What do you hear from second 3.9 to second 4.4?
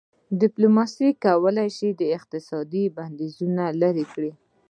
کړي.